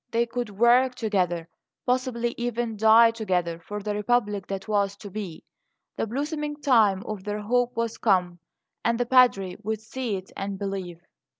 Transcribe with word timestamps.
They 0.09 0.25
could 0.25 0.49
work 0.49 0.95
together, 0.95 1.47
possibly 1.85 2.33
even 2.35 2.75
die 2.75 3.11
together, 3.11 3.59
for 3.59 3.83
the 3.83 3.93
Republic 3.93 4.47
that 4.47 4.67
was 4.67 4.95
to 4.95 5.11
be. 5.11 5.43
The 5.95 6.07
blossoming 6.07 6.55
time 6.59 7.03
of 7.03 7.23
their 7.23 7.41
hope 7.41 7.75
was 7.75 7.99
come, 7.99 8.39
and 8.83 8.99
the 8.99 9.05
Padre 9.05 9.57
would 9.61 9.79
see 9.79 10.15
it 10.15 10.31
and 10.35 10.57
believe. 10.57 11.01